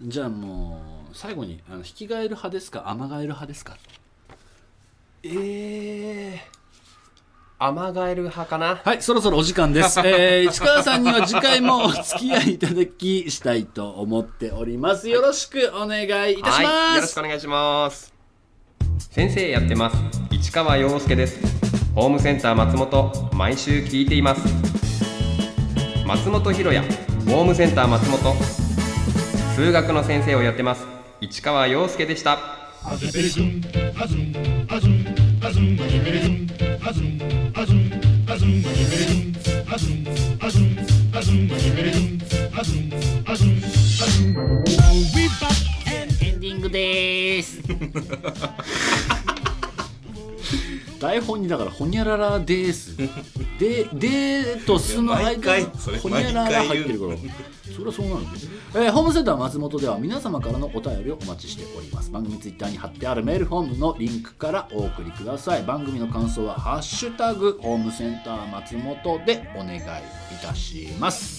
[0.00, 0.80] じゃあも
[1.12, 2.88] う最後にあの引き返る派ですか？
[2.88, 3.76] アマガエル派ですか？
[5.24, 6.40] ええ
[7.58, 8.80] アマガエル派かな？
[8.84, 9.98] はい、そろそろお時間です。
[10.06, 15.08] えー、市川さんには次回もお付き合いいただきしたいと思っております。
[15.08, 16.62] よろしくお願いいたします。
[16.62, 18.14] はい、よろしくお願いします。
[19.10, 19.96] 先生やってます。
[20.30, 21.40] 市川陽介です。
[21.96, 24.42] ホームセンター松本毎週聞いています。
[26.06, 26.84] 松本ひろや
[27.26, 28.36] ホームセンター松本
[29.58, 30.86] 数学の先生をやってます
[31.20, 32.38] 市川陽介でした
[45.90, 47.58] エンディングです。
[51.00, 52.96] 台本にだからほにゃららです。
[53.58, 57.16] で、でとすの間毎回それほにゃらら入ってるから。
[57.78, 62.10] そりゃそうなるんです、えーホームセンター松本では皆様からのお便りをお待ちしております。
[62.10, 65.62] 番組ツイッターに貼ってあるメールフォームのリンクからお送りください。
[65.62, 69.82] 番組の感想は「ハッシュタグホームセンター松本」でお願いい
[70.42, 71.37] たします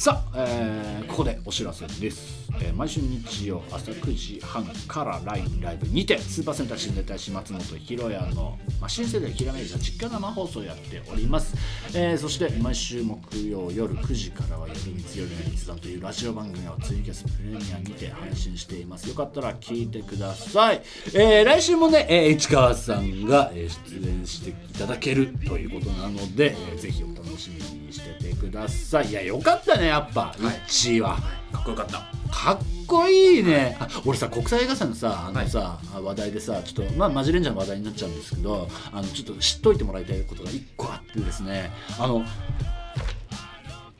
[0.00, 11.54] さあ、えーここでお知らせです、えー毎週日曜朝9時半から LINE ライブにてスーパーセンター新ネタ師松本ひろやの、まあ、新世代ひらめいた実家生放送をやっております、
[11.94, 19.06] えーそして毎週木曜夜9時からは夜光夜の密談というラジオ番組をツイキャスプレミアにて配信しています。
[19.06, 20.80] よかったら聞いてください、
[21.12, 29.08] えー来週もね、えー市川さんが、出演していただけるということなので、えーぜひお楽しみにしててください。
[29.08, 29.89] いやよかったね。
[29.90, 31.16] やっぱ、1位は。
[31.52, 31.92] かっこよかった。
[32.30, 33.76] かっこいいね。
[33.80, 42.24] あ俺さ国際映画祭のさあのさ、話題でさちょっとまあマジレンジャーの話題になっちゃうんですけどあのちょっと知っといてもらいたいことが1個あってですねあの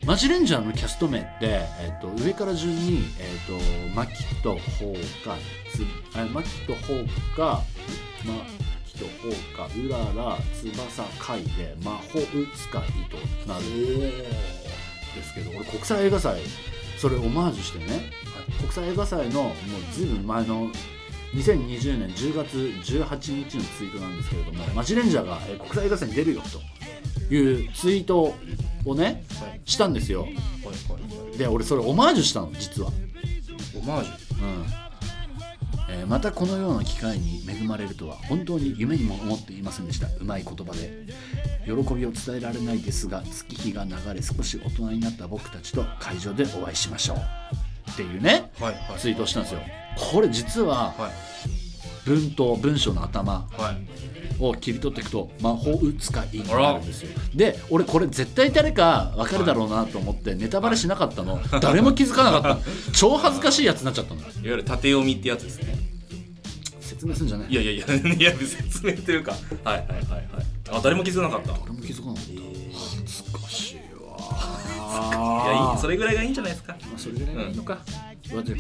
[0.05, 5.37] マジレンジャーのキャスト名って、えっと上から順に、えっとマキとホウか
[5.71, 5.85] つ
[6.19, 7.63] あマキとホウか
[8.25, 8.35] マ
[8.87, 12.31] キとホウかうらら翼貝で魔法使い
[13.11, 13.65] となる。
[13.67, 14.60] ん
[15.15, 16.41] ですけど俺国際映画祭
[16.99, 18.11] それオマージュしてね
[18.59, 19.55] 国際映画祭のもう
[19.95, 20.71] ずいぶん前の
[21.35, 26.43] 2020年10月18日のツイートなんですけれども、マジレンジャーがえー国際映画祭に出るよ
[27.29, 28.35] というツイート
[28.85, 29.25] をね
[29.65, 30.23] したんですよ。
[30.23, 30.33] はい。
[30.35, 30.41] は
[31.35, 31.39] い。
[31.39, 32.91] で俺それオマージュしたの実は。
[33.77, 34.43] オマージュ？
[34.43, 34.90] うん
[35.93, 40.07] えーまたこのような機会に恵まれるとは本当に夢にも思っていませんでした。
[40.21, 41.07] うまい言葉で。
[41.67, 47.19] 喜びを伝えられないですが月日が流れ少し大人になった僕たちと会場でお会いしましょう。
[47.91, 48.51] っていうね。
[48.61, 48.99] はいはい。
[48.99, 49.61] ツイートをしたんですよ。
[50.13, 51.11] これ実ははい。
[52.07, 54.43] 文頭文章の頭はい。
[54.43, 57.11] を切り取っていくと魔法使いになるんですよ。
[57.35, 61.41] で俺これ絶対誰か分かるだろうなと思ってネタバレしなかったの。
[61.61, 62.49] 誰も気づかなかった。
[62.55, 62.61] の
[62.93, 64.21] 超恥ずかしいやつになっちゃったの。
[64.21, 65.80] いわゆる縦読みってやつですね
[66.91, 67.51] 説明するんじゃない？
[67.51, 67.85] いやいやいや
[68.15, 69.33] いや説明というか。
[69.65, 70.27] はいはいはいはい。
[70.71, 71.53] あ誰も気づかなかった。
[71.53, 72.31] い誰も気づかなかった。
[72.79, 75.47] 恥ずかしいわ。
[75.47, 76.77] やいいそれぐらいがいいんじゃないですか。
[76.83, 78.55] まあそれぐらいがいいのか、だって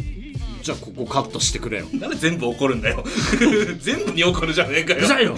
[0.62, 1.86] じゃあここカットしてくれよ。
[1.94, 3.04] なんで全部怒るんだよ。
[3.80, 4.98] 全部に怒るじゃねえかよ。
[4.98, 5.36] うるさいよ。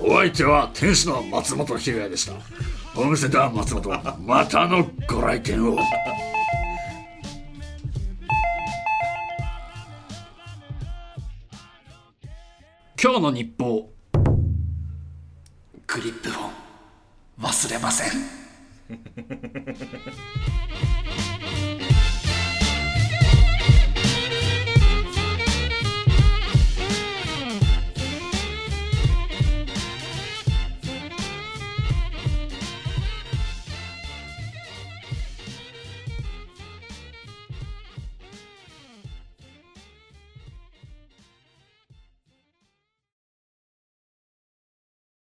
[0.00, 2.32] お相手は天使の松本ひろやでした。
[2.94, 3.90] ホームセンター松本
[4.26, 5.78] またのご来店を
[13.00, 13.92] 今日の日報。
[15.86, 16.32] グリップを
[17.40, 18.10] 忘れません。